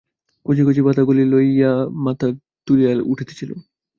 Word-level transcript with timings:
কচি 0.45 0.61
কচি 0.67 0.81
পাতাগুলি 0.85 1.23
লইয়া 1.31 1.71
মাথা 2.05 2.27
তুলিয়া 2.67 2.91
উঠিতেছিল। 3.05 3.51